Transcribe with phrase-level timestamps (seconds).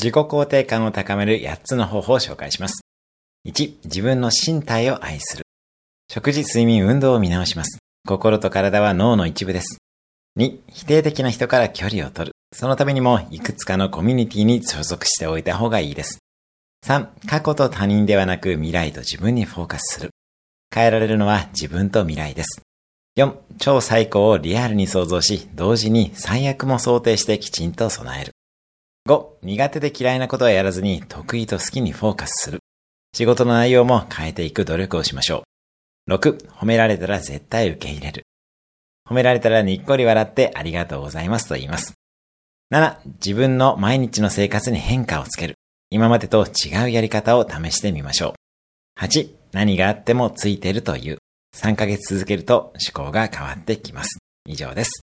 [0.00, 2.80] 自己肯定感を高める8つの方法を紹介します。
[3.46, 5.44] 1、自分の身体を愛する。
[6.10, 7.80] 食事、睡眠、運動を見直します。
[8.08, 9.76] 心と体は脳の一部です。
[10.38, 12.32] 2、否定的な人から距離を取る。
[12.56, 16.18] そのためにも、いくつかのコミュニティに所属しておいた方がいいです。
[16.86, 20.10] 3、過去と他人ではなく未来と自分にフォーカスする。
[20.74, 22.62] 変えられるのは自分と未来です。
[23.18, 28.32] 4、超最高をリアルに想像し、同時に最悪も想定してきちんと備える。
[29.10, 32.60] 5、苦手で嫌いなことはやらずに得意と好きにフォーカスする。
[33.12, 35.42] 仕事の内容も変えていく努力をしましょ
[36.06, 36.12] う。
[36.12, 38.22] 6、褒められたら絶対受け入れる。
[39.08, 41.94] 褒められたらにっこり笑ってありがとうございますと言います。
[42.72, 45.56] 7、自分の毎日の生活に変化をつける。
[45.90, 48.36] 今までと違うやり方を試してみましょ
[48.98, 49.02] う。
[49.02, 51.18] 8、何があってもついてるという。
[51.56, 54.18] 3ヶ月続けると思考が変わってきます。
[54.46, 55.02] 以上です。